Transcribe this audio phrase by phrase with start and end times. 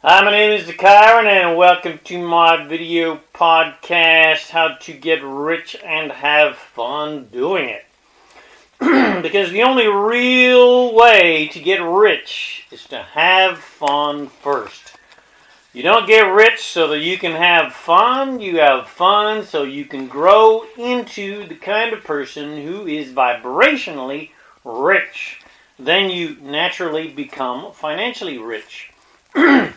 [0.00, 5.76] Hi, my name is Kyron, and welcome to my video podcast How to Get Rich
[5.84, 7.84] and Have Fun Doing It.
[9.22, 14.96] because the only real way to get rich is to have fun first.
[15.72, 19.84] You don't get rich so that you can have fun, you have fun so you
[19.84, 24.30] can grow into the kind of person who is vibrationally
[24.64, 25.40] rich.
[25.76, 28.92] Then you naturally become financially rich.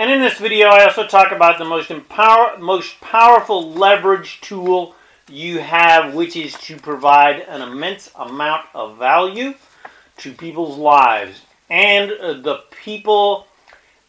[0.00, 4.94] And in this video, I also talk about the most, empower, most powerful leverage tool
[5.28, 9.52] you have, which is to provide an immense amount of value
[10.16, 11.42] to people's lives.
[11.68, 13.46] And uh, the people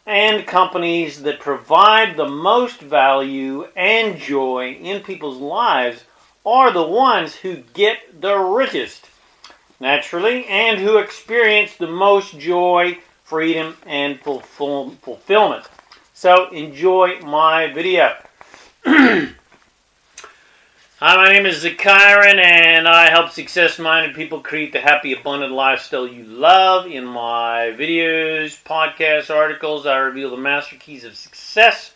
[0.05, 6.05] and companies that provide the most value and joy in people's lives
[6.45, 9.07] are the ones who get the richest,
[9.81, 15.67] naturally, and who experience the most joy, freedom, and fulfill- fulfillment.
[16.21, 18.15] So enjoy my video.
[18.85, 19.33] Hi,
[21.01, 26.05] my name is ZaKaiRan, and I help success minded people create the happy, abundant lifestyle
[26.05, 26.85] you love.
[26.85, 31.93] In my videos, podcasts, articles, I reveal the master keys of success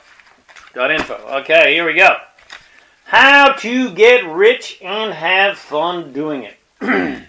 [0.75, 1.17] Dot info.
[1.41, 2.17] Okay, here we go.
[3.05, 6.57] How to get rich and have fun doing it.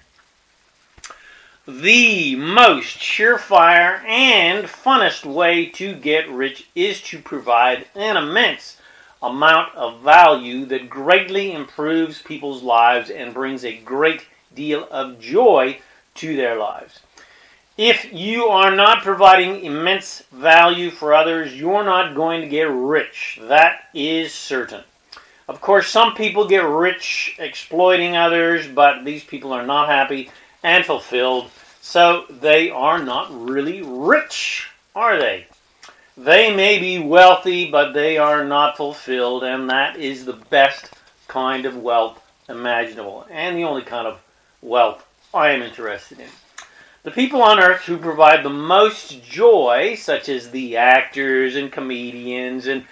[1.66, 8.75] The most surefire and funnest way to get rich is to provide an immense
[9.22, 15.80] amount of value that greatly improves people's lives and brings a great deal of joy
[16.16, 17.00] to their lives.
[17.78, 23.40] If you are not providing immense value for others, you're not going to get rich.
[23.41, 24.84] That is certain.
[25.47, 30.29] Of course, some people get rich exploiting others, but these people are not happy
[30.63, 31.51] and fulfilled.
[31.81, 35.47] So they are not really rich, are they?
[36.16, 40.91] They may be wealthy, but they are not fulfilled, and that is the best
[41.28, 44.19] kind of wealth imaginable, and the only kind of
[44.62, 46.29] wealth I am interested in.
[47.03, 52.68] The people on earth who provide the most joy, such as the actors and comedians
[52.68, 52.85] and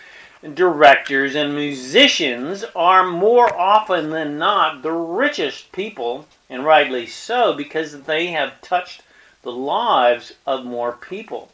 [0.54, 8.04] directors and musicians, are more often than not the richest people and rightly so, because
[8.04, 9.02] they have touched
[9.42, 11.50] the lives of more people.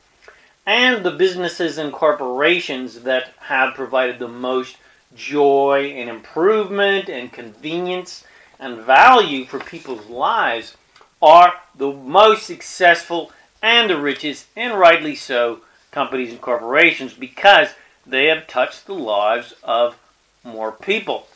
[0.66, 4.76] And the businesses and corporations that have provided the most
[5.16, 8.26] joy and improvement and convenience
[8.60, 10.76] and value for people's lives
[11.22, 13.32] are the most successful
[13.62, 17.70] and the richest, and rightly so, companies and corporations because
[18.06, 19.98] they have touched the lives of
[20.44, 21.28] more people.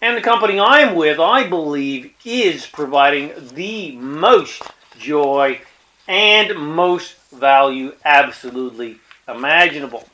[0.00, 4.62] And the company I'm with, I believe, is providing the most
[4.98, 5.60] joy
[6.06, 10.06] and most value absolutely imaginable.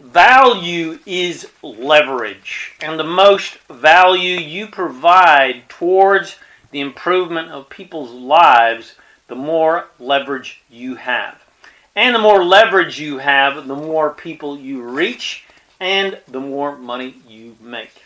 [0.00, 6.36] Value is leverage, and the most value you provide towards
[6.70, 8.96] the improvement of people's lives,
[9.28, 11.38] the more leverage you have.
[11.94, 15.44] And the more leverage you have, the more people you reach,
[15.80, 18.04] and the more money you make.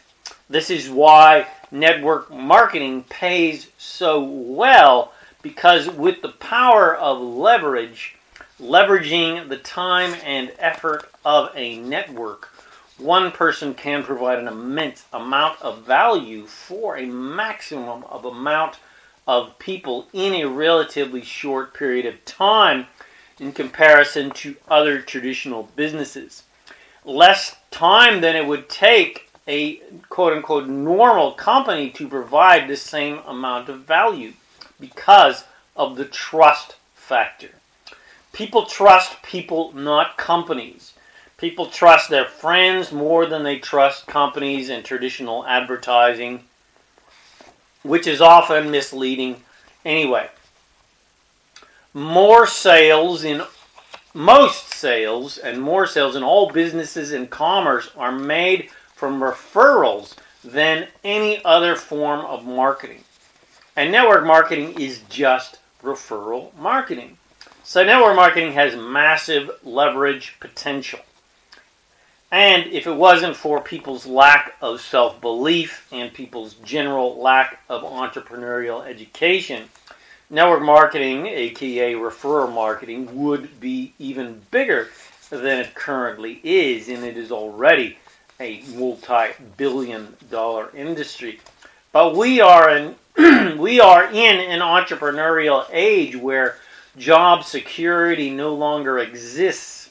[0.49, 5.13] This is why network marketing pays so well
[5.43, 8.17] because with the power of leverage,
[8.61, 12.51] leveraging the time and effort of a network,
[12.97, 18.79] one person can provide an immense amount of value for a maximum of amount
[19.27, 22.87] of people in a relatively short period of time
[23.41, 26.45] in comparison to other traditional businesses
[27.05, 29.77] less time than it would take a
[30.09, 34.33] quote unquote normal company to provide the same amount of value
[34.79, 35.45] because
[35.75, 37.51] of the trust factor.
[38.33, 40.93] People trust people, not companies.
[41.37, 46.45] People trust their friends more than they trust companies and traditional advertising,
[47.83, 49.43] which is often misleading
[49.85, 50.31] anyway.
[51.93, 53.43] More sales in
[54.15, 60.15] most sales and more sales in all businesses and commerce are made from referrals
[60.45, 63.03] than any other form of marketing.
[63.77, 67.19] And network marketing is just referral marketing.
[67.65, 71.01] So network marketing has massive leverage potential.
[72.31, 77.83] And if it wasn't for people's lack of self belief and people's general lack of
[77.83, 79.69] entrepreneurial education,
[80.35, 84.89] network marketing, aka referral marketing, would be even bigger
[85.31, 87.97] than it currently is, and it is already
[88.41, 91.41] a multi billion dollar industry.
[91.93, 92.97] But we are in
[93.59, 96.57] we are in an entrepreneurial age where
[96.97, 99.91] job security no longer exists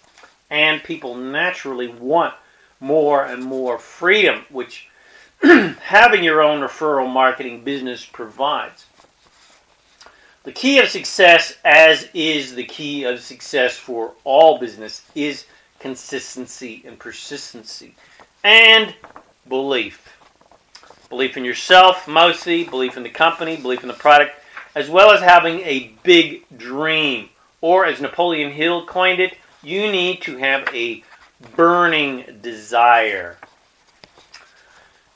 [0.49, 2.33] and people naturally want
[2.81, 4.89] more and more freedom which
[5.41, 8.85] having your own referral marketing business provides.
[10.43, 15.45] The key of success, as is the key of success for all business, is
[15.79, 17.95] consistency and persistency
[18.43, 18.93] and
[19.47, 20.17] belief.
[21.07, 24.33] Belief in yourself, mostly, belief in the company, belief in the product,
[24.75, 27.29] as well as having a big dream.
[27.61, 31.03] Or, as Napoleon Hill coined it, you need to have a
[31.55, 33.37] burning desire.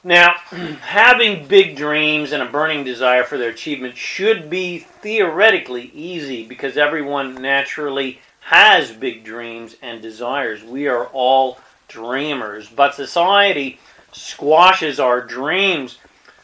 [0.08, 0.36] Now,
[0.82, 6.78] having big dreams and a burning desire for their achievement should be theoretically easy because
[6.78, 10.64] everyone naturally has big dreams and desires.
[10.64, 11.60] We are all
[11.90, 13.82] dreamers, but society
[14.14, 15.98] squashes our dreams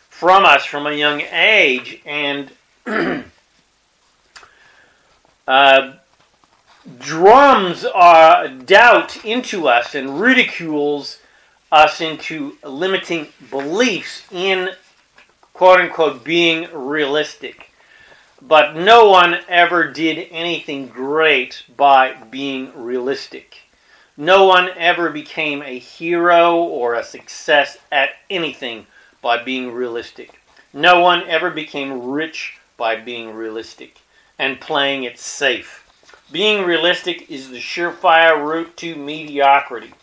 [0.10, 2.52] from us from a young age and
[5.48, 5.94] uh,
[7.00, 11.20] drums our doubt into us and ridicules
[11.74, 14.70] us into limiting beliefs in
[15.54, 17.72] quote unquote being realistic.
[18.40, 23.58] But no one ever did anything great by being realistic.
[24.16, 28.86] No one ever became a hero or a success at anything
[29.24, 30.40] by being realistic.
[30.74, 34.00] No one ever became rich by being realistic
[34.38, 35.90] and playing it safe.
[36.32, 39.94] Being realistic is the surefire route to mediocrity.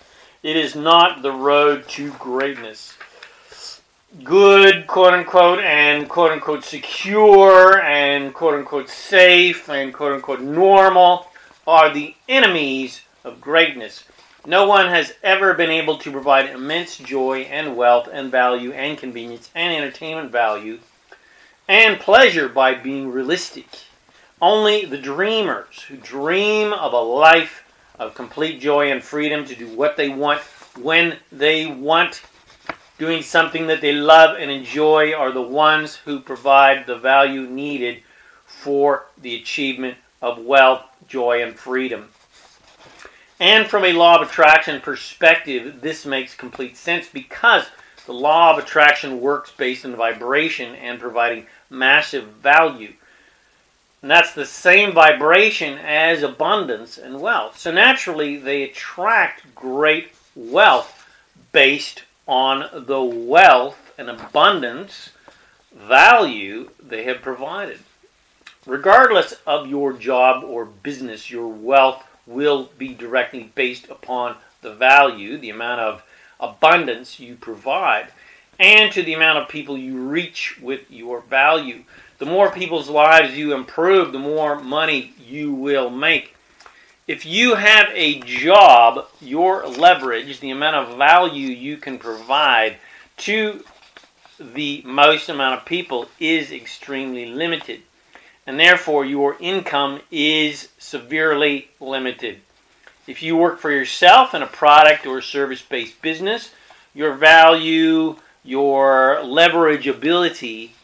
[0.43, 2.97] It is not the road to greatness.
[4.25, 11.29] Good, quote unquote, and quote unquote secure, and quote unquote safe, and quote unquote normal
[11.67, 14.05] are the enemies of greatness.
[14.47, 18.97] No one has ever been able to provide immense joy and wealth and value and
[18.97, 20.79] convenience and entertainment value
[21.69, 23.69] and pleasure by being realistic.
[24.41, 27.63] Only the dreamers who dream of a life
[28.01, 30.41] of complete joy and freedom to do what they want
[30.81, 32.23] when they want,
[32.99, 38.03] doing something that they love and enjoy, are the ones who provide the value needed
[38.47, 42.09] for the achievement of wealth, joy, and freedom.
[43.39, 47.67] And from a law of attraction perspective, this makes complete sense because
[48.07, 52.95] the law of attraction works based on vibration and providing massive value.
[54.03, 57.59] And that's the same vibration as abundance and wealth.
[57.59, 61.07] So naturally, they attract great wealth
[61.53, 65.11] based on the wealth and abundance
[65.75, 67.81] value they have provided.
[68.67, 75.37] Regardless of your job or business, your wealth will be directly based upon the value,
[75.39, 76.03] the amount of
[76.39, 78.09] abundance you provide,
[78.59, 81.83] and to the amount of people you reach with your value.
[82.21, 86.37] The more people's lives you improve, the more money you will make.
[87.09, 92.77] If you have a job, your leverage, the amount of value you can provide
[93.17, 93.65] to
[94.39, 97.83] the most amount of people, is extremely limited
[98.47, 102.41] and therefore your income is severely limited.
[103.07, 106.51] If you work for yourself in a product or service based business,
[106.95, 110.75] your value, your leverage ability,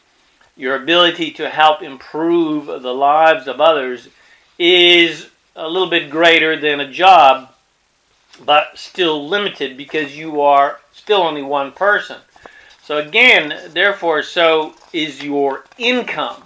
[0.56, 4.08] your ability to help improve the lives of others
[4.58, 7.50] is a little bit greater than a job,
[8.44, 12.18] but still limited because you are still only one person.
[12.82, 16.42] So, again, therefore, so is your income.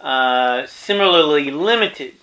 [0.00, 2.14] Uh, similarly limited.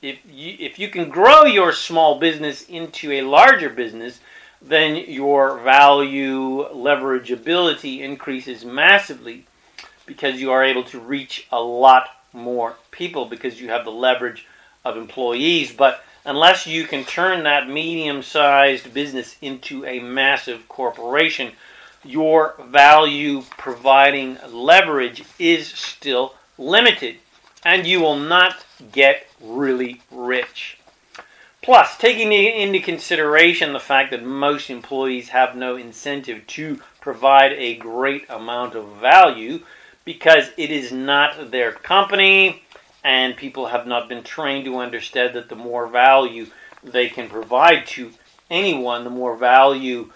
[0.00, 4.20] If you, if you can grow your small business into a larger business,
[4.60, 9.46] then your value leverageability increases massively
[10.06, 14.46] because you are able to reach a lot more people because you have the leverage
[14.84, 15.72] of employees.
[15.72, 21.52] But unless you can turn that medium sized business into a massive corporation,
[22.04, 27.16] your value providing leverage is still limited
[27.64, 30.78] and you will not get really rich.
[31.62, 37.76] Plus, taking into consideration the fact that most employees have no incentive to provide a
[37.76, 39.60] great amount of value
[40.04, 42.62] because it is not their company
[43.02, 46.46] and people have not been trained to understand that the more value
[46.82, 48.10] they can provide to
[48.50, 50.10] anyone, the more value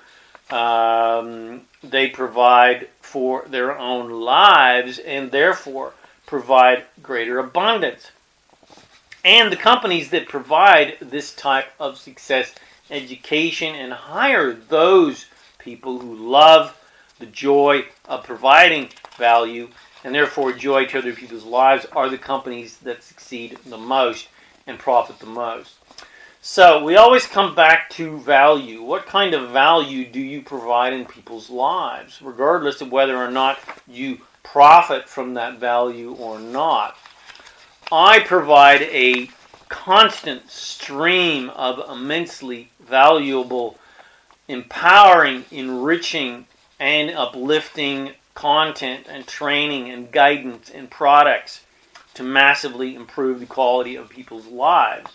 [0.51, 5.93] um, they provide for their own lives and therefore
[6.27, 8.11] provide greater abundance.
[9.25, 12.55] And the companies that provide this type of success
[12.91, 15.27] education and hire those
[15.59, 16.78] people who love
[17.19, 19.69] the joy of providing value
[20.05, 24.29] and therefore joy to other people's lives are the companies that succeed the most
[24.67, 25.75] and profit the most.
[26.41, 28.83] So we always come back to value.
[28.83, 33.59] What kind of value do you provide in people's lives, regardless of whether or not
[33.89, 36.97] you profit from that value or not?
[37.91, 39.31] I provide a
[39.69, 43.77] constant stream of immensely valuable,
[44.47, 46.47] empowering, enriching,
[46.79, 51.65] and uplifting content and training and guidance and products
[52.15, 55.11] to massively improve the quality of people's lives.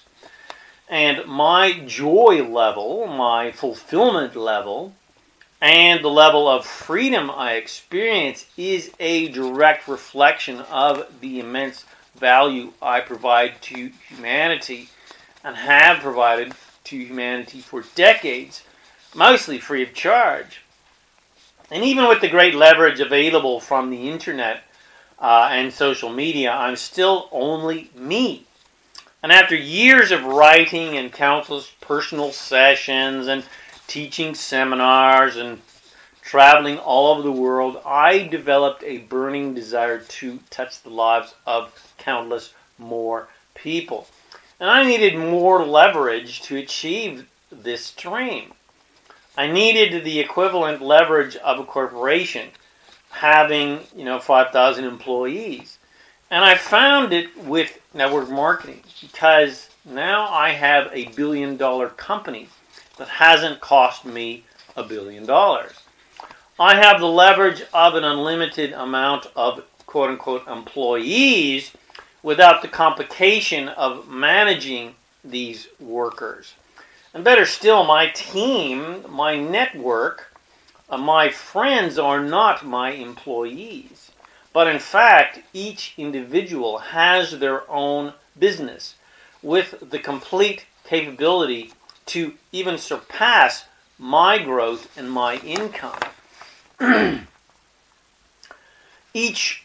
[0.89, 4.93] And my joy level, my fulfillment level,
[5.61, 12.73] and the level of freedom I experience is a direct reflection of the immense value
[12.81, 14.89] I provide to humanity
[15.43, 16.53] and have provided
[16.83, 18.63] to humanity for decades,
[19.15, 20.62] mostly free of charge.
[21.71, 24.63] And even with the great leverage available from the internet
[25.19, 28.45] uh, and social media, I'm still only me.
[29.23, 33.45] And after years of writing and countless personal sessions and
[33.87, 35.61] teaching seminars and
[36.21, 41.93] traveling all over the world, I developed a burning desire to touch the lives of
[41.97, 44.07] countless more people.
[44.59, 48.53] And I needed more leverage to achieve this dream.
[49.35, 52.49] I needed the equivalent leverage of a corporation
[53.09, 55.77] having, you know, 5,000 employees.
[56.29, 62.47] And I found it with network marketing because now I have a billion dollar company
[62.97, 64.43] that hasn't cost me
[64.75, 65.73] a billion dollars.
[66.59, 71.71] I have the leverage of an unlimited amount of quote unquote employees
[72.21, 76.53] without the complication of managing these workers.
[77.13, 80.33] And better still, my team, my network,
[80.89, 84.11] uh, my friends are not my employees.
[84.51, 88.95] But in fact, each individual has their own business
[89.41, 91.73] with the complete capability
[92.07, 93.65] to even surpass
[93.99, 95.99] my growth and my income.
[99.13, 99.62] each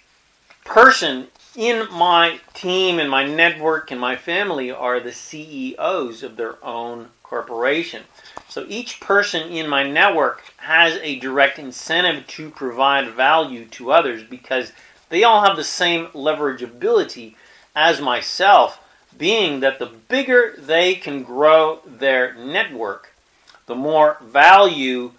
[0.68, 6.62] person in my team and my network and my family are the CEOs of their
[6.64, 8.04] own corporation.
[8.48, 14.22] So each person in my network has a direct incentive to provide value to others
[14.22, 14.72] because
[15.08, 17.34] they all have the same leverageability
[17.75, 18.78] as myself,
[19.16, 23.14] being that the bigger they can grow their network,
[23.66, 25.12] the more value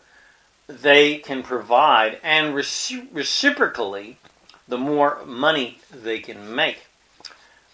[0.68, 4.19] they can provide, and reciprocally,
[4.70, 6.86] the more money they can make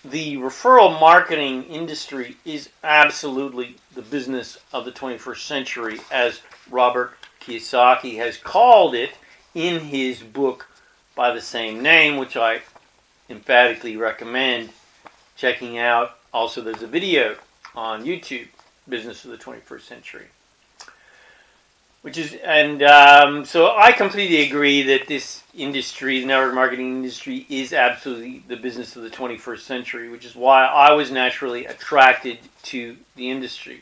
[0.09, 8.17] the referral marketing industry is absolutely the business of the 21st century, as Robert Kiyosaki
[8.17, 9.11] has called it
[9.55, 10.67] in his book
[11.15, 12.61] by the same name, which I
[13.29, 14.69] emphatically recommend
[15.35, 16.19] checking out.
[16.33, 17.35] Also, there's a video
[17.73, 18.47] on YouTube,
[18.87, 20.25] Business of the 21st Century
[22.05, 27.47] which is and um, so I completely agree that this industry, the network marketing industry,
[27.49, 32.37] is absolutely the business of the 21st century, which is why I was naturally attracted
[32.65, 33.81] to the industry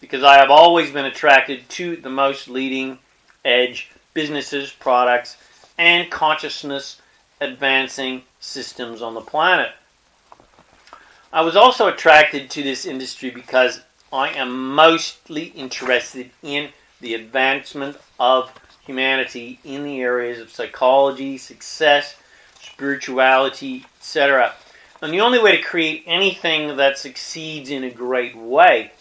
[0.00, 3.00] because I have always been attracted to the most leading
[3.44, 5.36] edge businesses, products,
[5.76, 7.02] and consciousness
[7.38, 9.72] advancing systems on the planet.
[11.34, 17.96] I was also attracted to this industry because I am mostly interested in the advancement
[18.18, 18.52] of
[18.84, 22.16] humanity in the areas of psychology, success,
[22.60, 24.54] spirituality, etc.
[25.02, 28.92] And the only way to create anything that succeeds in a great way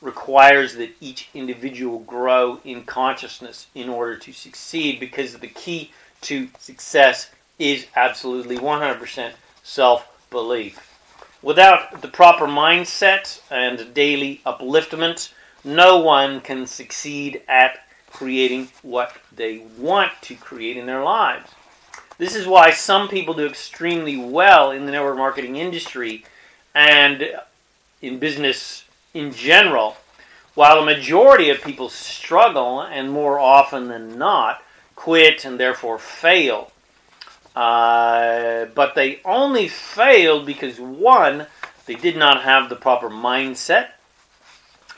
[0.00, 5.90] requires that each individual grow in consciousness in order to succeed because the key
[6.22, 10.86] to success is absolutely 100% self belief.
[11.42, 15.32] Without the proper mindset and daily upliftment,
[15.64, 21.50] no one can succeed at creating what they want to create in their lives.
[22.18, 26.24] This is why some people do extremely well in the network marketing industry
[26.74, 27.32] and
[28.02, 29.96] in business in general,
[30.54, 34.62] while the majority of people struggle and more often than not
[34.96, 36.70] quit and therefore fail.
[37.56, 41.46] Uh, but they only failed because one,
[41.86, 43.88] they did not have the proper mindset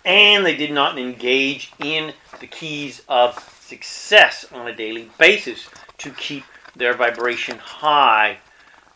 [0.04, 5.68] and they did not engage in the keys of success on a daily basis
[5.98, 6.44] to keep
[6.74, 8.38] their vibration high.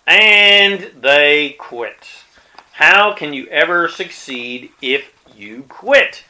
[0.07, 2.09] And they quit.
[2.73, 6.25] How can you ever succeed if you quit?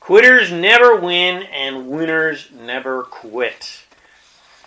[0.00, 3.84] Quitters never win, and winners never quit.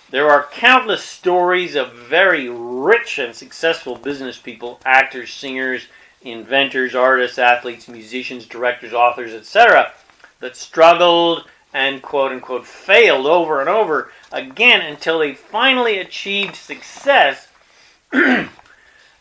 [0.10, 5.88] There are countless stories of very rich and successful business people, actors, singers,
[6.22, 9.92] inventors, artists, athletes, musicians, directors, authors, etc.,
[10.40, 17.48] that struggled and quote unquote failed over and over again until they finally achieved success.
[18.12, 18.50] and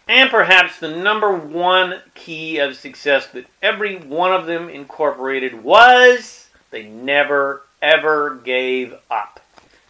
[0.09, 6.85] perhaps the number one key of success that every one of them incorporated was they
[6.85, 9.41] never ever gave up.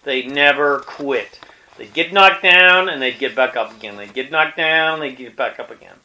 [0.05, 1.41] They never quit.
[1.77, 3.97] They'd get knocked down and they'd get back up again.
[3.97, 5.97] They'd get knocked down, and they'd get back up again.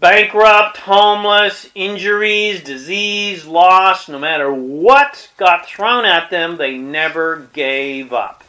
[0.00, 8.10] Bankrupt, homeless, injuries, disease, loss, no matter what got thrown at them, they never gave
[8.10, 8.42] up.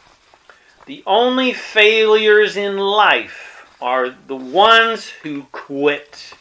[0.86, 6.32] The only failures in life are the ones who quit.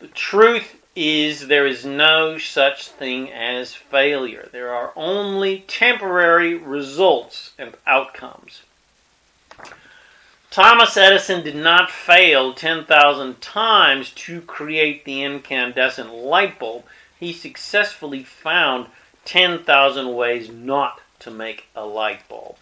[0.00, 4.48] The truth is there is no such thing as failure.
[4.50, 8.62] There are only temporary results and outcomes.
[10.54, 16.84] Thomas Edison did not fail 10,000 times to create the incandescent light bulb.
[17.18, 18.86] He successfully found
[19.24, 22.54] 10,000 ways not to make a light bulb.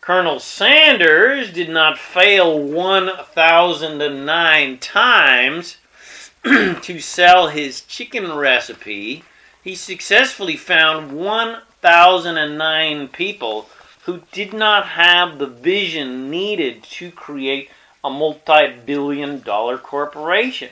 [0.00, 5.76] Colonel Sanders did not fail 1,009 times
[6.44, 9.22] to sell his chicken recipe.
[9.62, 13.68] He successfully found 1,009 people
[14.10, 17.70] who did not have the vision needed to create
[18.02, 20.70] a multi billion dollar corporation.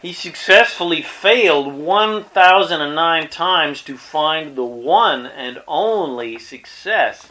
[0.00, 7.26] He successfully failed 1,009 times to find the one and only success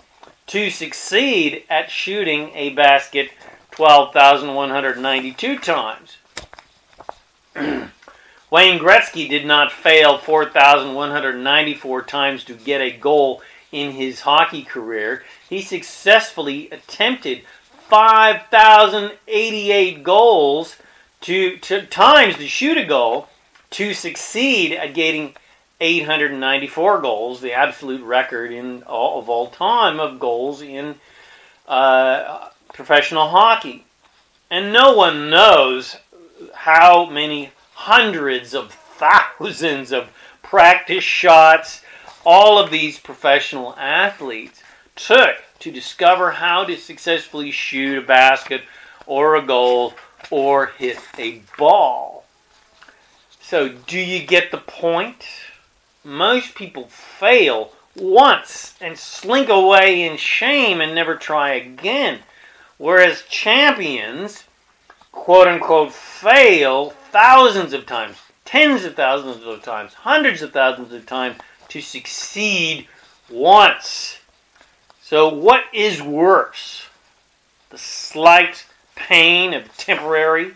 [0.47, 3.29] to succeed at shooting a basket
[3.71, 6.15] 12,192 times.
[8.49, 15.23] Wayne Gretzky did not fail 4,194 times to get a goal in his hockey career,
[15.49, 17.43] he successfully attempted
[17.89, 20.77] 5,088 goals
[21.21, 23.27] to, to times to shoot a goal
[23.71, 25.35] to succeed at getting
[25.81, 30.95] 894 goals, the absolute record in all, of all time of goals in
[31.67, 33.85] uh, professional hockey.
[34.51, 35.95] And no one knows
[36.53, 40.09] how many hundreds of thousands of
[40.41, 41.83] practice shots,
[42.31, 44.61] all of these professional athletes
[44.95, 48.61] took to discover how to successfully shoot a basket
[49.07, 49.95] or a goal
[50.29, 52.23] or hit a ball.
[53.41, 55.25] So, do you get the point?
[56.03, 62.19] Most people fail once and slink away in shame and never try again.
[62.77, 64.43] Whereas champions,
[65.11, 71.07] quote unquote, fail thousands of times, tens of thousands of times, hundreds of thousands of
[71.07, 71.37] times
[71.69, 72.87] to succeed
[73.29, 74.19] once.
[75.01, 76.87] So, what is worse?
[77.69, 80.53] The slight pain of temporary,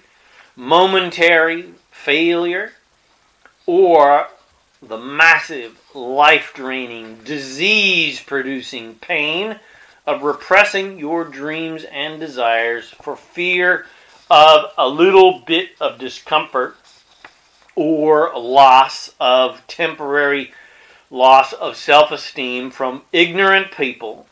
[0.55, 2.73] momentary failure,
[3.65, 4.27] or
[4.81, 9.59] the massive, life draining, disease producing pain
[10.05, 13.85] of repressing your dreams and desires for fear
[14.29, 16.75] of a little bit of discomfort
[17.75, 20.51] or loss of temporary
[21.13, 24.25] loss of self esteem from ignorant people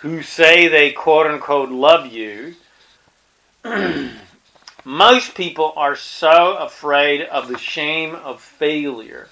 [0.00, 2.54] who say they quote unquote love you.
[4.84, 9.28] Most people are so afraid of the shame of failure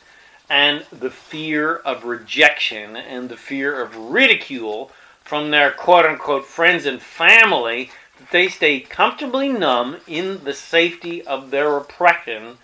[0.49, 4.91] and the fear of rejection and the fear of ridicule
[5.23, 11.23] from their quote unquote friends and family that they stay comfortably numb in the safety
[11.27, 12.57] of their oppression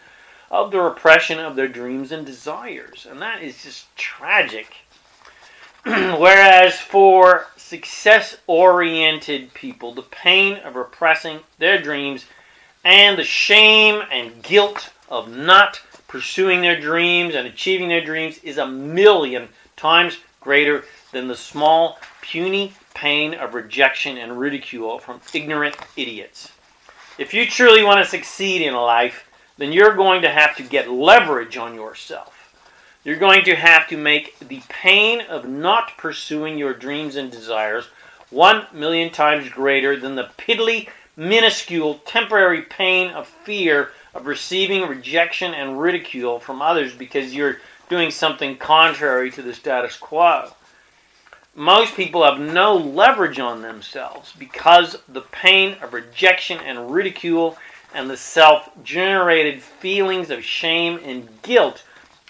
[0.50, 3.06] of the repression of their dreams and desires.
[3.08, 4.74] And that is just tragic.
[5.84, 12.26] Whereas for success oriented people, the pain of repressing their dreams
[12.84, 18.58] and the shame and guilt of not pursuing their dreams and achieving their dreams is
[18.58, 25.76] a million times greater than the small, puny pain of rejection and ridicule from ignorant
[25.96, 26.50] idiots.
[27.18, 29.24] If you truly want to succeed in life,
[29.60, 32.54] then you're going to have to get leverage on yourself.
[33.04, 37.84] You're going to have to make the pain of not pursuing your dreams and desires
[38.30, 45.52] one million times greater than the piddly, minuscule, temporary pain of fear of receiving rejection
[45.52, 47.58] and ridicule from others because you're
[47.90, 50.50] doing something contrary to the status quo.
[51.54, 57.58] Most people have no leverage on themselves because the pain of rejection and ridicule
[57.94, 61.82] and the self generated feelings of shame and guilt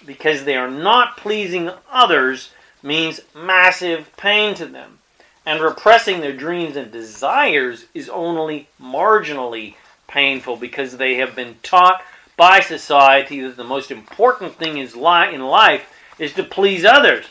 [0.07, 2.51] because they are not pleasing others
[2.83, 4.99] means massive pain to them.
[5.45, 9.75] And repressing their dreams and desires is only marginally
[10.07, 12.03] painful because they have been taught
[12.37, 17.27] by society that the most important thing is li- in life is to please others.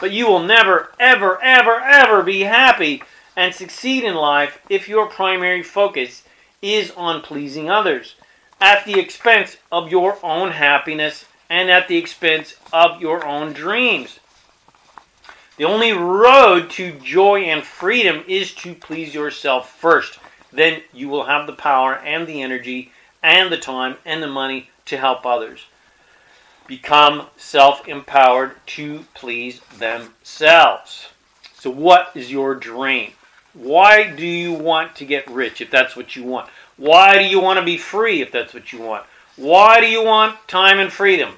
[0.00, 3.02] But you will never, ever, ever, ever be happy
[3.36, 6.22] and succeed in life if your primary focus
[6.62, 8.14] is on pleasing others
[8.60, 14.20] at the expense of your own happiness and at the expense of your own dreams.
[15.56, 20.18] The only road to joy and freedom is to please yourself first.
[20.52, 22.92] Then you will have the power and the energy
[23.22, 25.66] and the time and the money to help others.
[26.66, 31.08] Become self empowered to please themselves.
[31.54, 33.12] So, what is your dream?
[33.52, 36.48] Why do you want to get rich if that's what you want?
[36.76, 39.04] Why do you want to be free if that's what you want?
[39.36, 41.34] Why do you want time and freedom?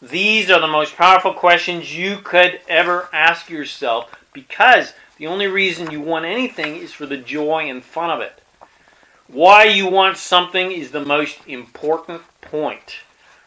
[0.00, 5.90] These are the most powerful questions you could ever ask yourself because the only reason
[5.90, 8.42] you want anything is for the joy and fun of it.
[9.28, 12.96] Why you want something is the most important point.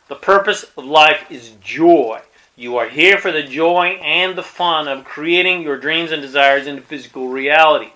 [0.08, 2.22] The purpose of life is joy.
[2.60, 6.66] You are here for the joy and the fun of creating your dreams and desires
[6.66, 7.92] into physical reality.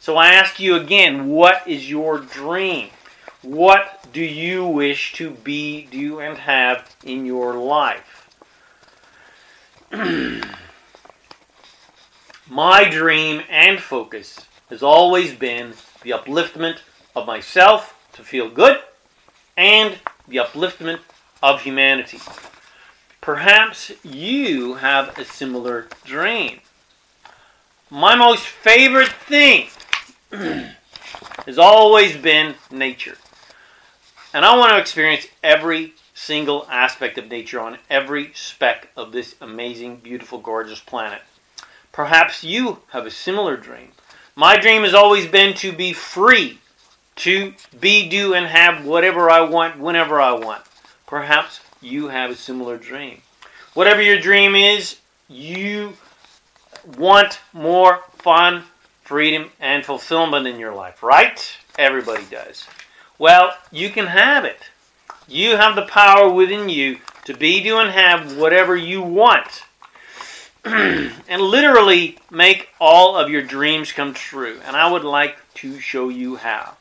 [0.00, 2.88] So I ask you again, what is your dream?
[3.42, 8.30] What do you wish to be, do, and have in your life?
[12.48, 14.40] My dream and focus
[14.70, 16.78] has always been the upliftment
[17.14, 18.80] of myself to feel good
[19.54, 21.00] and the upliftment
[21.42, 22.20] of humanity.
[23.20, 26.60] Perhaps you have a similar dream.
[27.90, 29.68] My most favorite thing
[31.46, 33.16] has always been nature.
[34.32, 39.34] And I want to experience every single aspect of nature on every speck of this
[39.40, 41.22] amazing, beautiful, gorgeous planet.
[41.92, 43.88] Perhaps you have a similar dream.
[44.36, 46.58] My dream has always been to be free,
[47.16, 50.62] to be, do, and have whatever I want whenever I want.
[51.06, 53.22] Perhaps you have a similar dream.
[53.74, 54.96] Whatever your dream is,
[55.28, 55.94] you
[56.96, 58.64] want more fun,
[59.02, 61.56] freedom, and fulfillment in your life, right?
[61.78, 62.66] Everybody does.
[63.18, 64.60] Well, you can have it.
[65.26, 69.64] You have the power within you to be, do, and have whatever you want.
[70.64, 74.60] and literally make all of your dreams come true.
[74.64, 76.76] And I would like to show you how.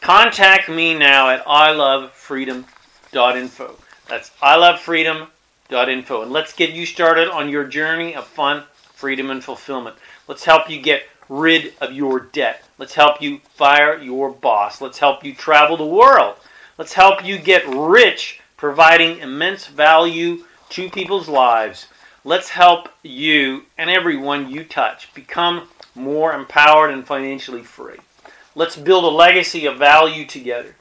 [0.00, 3.76] Contact me now at ilovefreedom.info.
[4.08, 6.22] That's ilovefreedom.info.
[6.22, 9.96] And let's get you started on your journey of fun, freedom, and fulfillment.
[10.28, 12.64] Let's help you get rid of your debt.
[12.78, 14.80] Let's help you fire your boss.
[14.80, 16.36] Let's help you travel the world.
[16.78, 21.86] Let's help you get rich, providing immense value to people's lives.
[22.24, 27.98] Let's help you and everyone you touch become more empowered and financially free.
[28.54, 30.76] Let's build a legacy of value together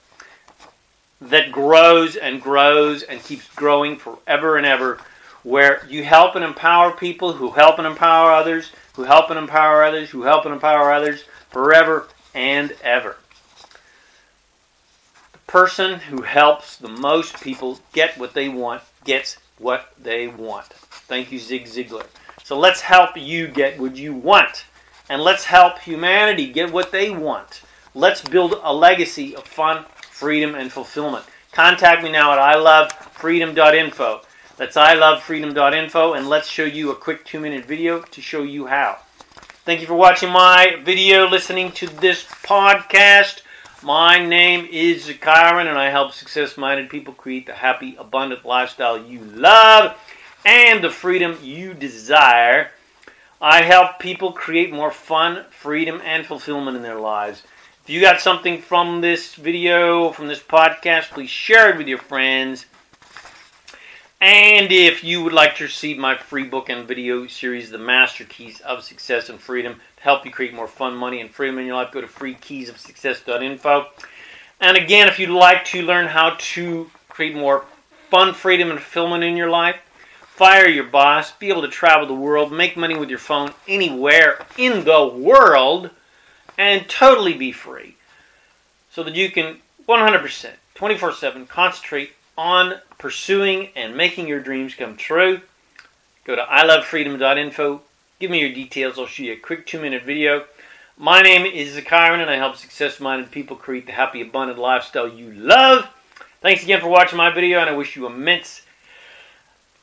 [1.22, 5.00] that grows and grows and keeps growing forever and ever,
[5.44, 9.84] where you help and empower people who help and empower others, who help and empower
[9.84, 13.18] others, who help and empower others forever and ever.
[15.32, 20.68] The person who helps the most people get what they want gets what they want.
[20.68, 22.08] Thank you, Zig Ziglar.
[22.44, 24.66] So let's help you get what you want.
[25.10, 27.62] And let's help humanity get what they want.
[27.94, 29.86] Let's build a legacy of fun,
[30.22, 31.26] freedom, and fulfillment.
[31.52, 34.22] Contact me now at ilovefreedom.info.
[34.56, 39.00] That's ilovefreedom.info, and let's show you a quick two minute video to show you how.
[39.66, 43.42] Thank you for watching my video, listening to this podcast.
[43.82, 49.04] My name is Kyron, and I help success minded people create the happy, abundant lifestyle
[49.04, 49.98] you love
[50.46, 52.70] and the freedom you desire.
[53.42, 57.42] I help people create more fun, freedom, and fulfillment in their lives.
[57.92, 62.66] You got something from this video, from this podcast, please share it with your friends.
[64.22, 68.24] And if you would like to receive my free book and video series, The Master
[68.24, 71.66] Keys of Success and Freedom, to help you create more fun, money, and freedom in
[71.66, 73.88] your life, go to freekeysofsuccess.info.
[74.62, 77.66] And again, if you'd like to learn how to create more
[78.10, 79.76] fun, freedom, and fulfillment in your life,
[80.22, 84.46] fire your boss, be able to travel the world, make money with your phone anywhere
[84.58, 85.90] in the world,
[86.62, 87.96] and totally be free.
[88.92, 89.58] So that you can
[89.90, 95.42] 100%, 24 7 concentrate on pursuing and making your dreams come true,
[96.24, 97.82] go to ilovefreedom.info.
[98.20, 99.00] Give me your details.
[99.00, 100.46] I'll show you a quick two minute video.
[100.98, 105.08] My name is ZaKaiRan, and I help success minded people create the happy, abundant lifestyle
[105.08, 105.88] you love.
[106.42, 108.62] Thanks again for watching my video, and I wish you immense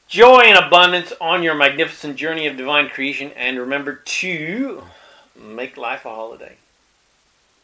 [0.07, 3.33] joy and abundance on your magnificent journey of divine creation.
[3.35, 4.85] And remember to
[5.37, 6.57] make life a holiday.